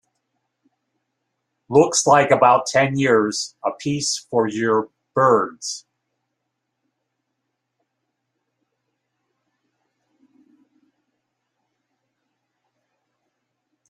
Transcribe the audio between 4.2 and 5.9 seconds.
for you birds.